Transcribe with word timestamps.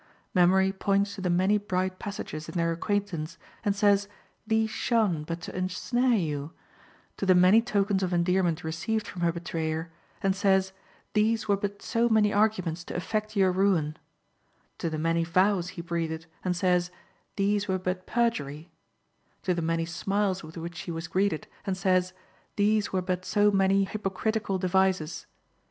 Memory 0.33 0.71
points 0.73 1.13
to 1.13 1.21
the 1.21 1.29
many 1.29 1.59
bright 1.59 1.99
passages 1.99 2.49
in 2.49 2.57
their 2.57 2.71
acquaintance, 2.71 3.37
and 3.63 3.75
says, 3.75 4.07
these 4.47 4.71
shone 4.71 5.23
but 5.23 5.41
to 5.41 5.55
ensnare 5.55 6.17
you; 6.17 6.53
to 7.17 7.25
the 7.27 7.35
many 7.35 7.61
tokens 7.61 8.01
of 8.01 8.11
endearment 8.11 8.63
received 8.63 9.05
from 9.07 9.21
her 9.21 9.31
betrayer, 9.31 9.91
and 10.23 10.35
says, 10.35 10.73
these 11.13 11.47
were 11.47 11.55
but 11.55 11.83
so 11.83 12.09
many 12.09 12.33
arguments 12.33 12.83
to 12.83 12.95
effect 12.95 13.35
your 13.35 13.51
ruin; 13.51 13.95
to 14.79 14.89
the 14.89 14.97
many 14.97 15.23
vows 15.23 15.69
he 15.77 15.83
breathed, 15.83 16.25
and 16.43 16.55
says, 16.57 16.89
these 17.35 17.67
were 17.67 17.77
but 17.77 18.07
perjury; 18.07 18.71
to 19.43 19.53
the 19.53 19.61
many 19.61 19.85
smiles 19.85 20.41
with 20.43 20.57
which 20.57 20.77
she 20.77 20.89
was 20.89 21.07
greeted, 21.07 21.45
and 21.63 21.77
says, 21.77 22.11
these 22.55 22.91
were 22.91 23.03
but 23.03 23.23
so 23.23 23.51
many 23.51 23.83
hypocritical 23.83 24.57
devices. 24.57 25.27